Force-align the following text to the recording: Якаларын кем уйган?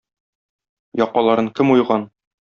Якаларын 1.01 1.51
кем 1.59 1.73
уйган? 1.75 2.07